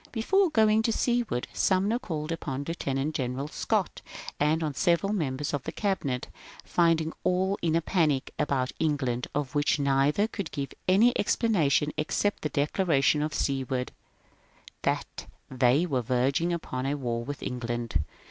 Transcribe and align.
Before 0.11 0.49
going 0.49 0.81
to 0.81 0.91
Seward, 0.91 1.47
Sumner 1.53 1.99
called 1.99 2.31
upon 2.31 2.63
Lieutenant 2.67 3.13
General 3.13 3.47
Scott 3.47 4.01
and 4.39 4.63
on 4.63 4.73
several 4.73 5.13
members 5.13 5.53
of 5.53 5.61
the 5.61 5.71
Cabinet, 5.71 6.27
finding 6.63 7.13
all 7.23 7.59
in 7.61 7.75
a 7.75 7.83
panic 7.83 8.33
about 8.39 8.71
England 8.79 9.27
of 9.35 9.53
which 9.53 9.77
neither 9.77 10.27
could 10.27 10.49
give 10.49 10.71
any 10.87 11.15
explanation 11.19 11.91
except 11.97 12.41
the 12.41 12.49
declaration 12.49 13.21
of 13.21 13.31
Seward, 13.35 13.91
that 14.81 15.27
they 15.51 15.85
were 15.85 16.01
verging 16.01 16.51
upon 16.51 16.87
a 16.87 16.95
war 16.97 17.23
with 17.23 17.43
England. 17.43 18.01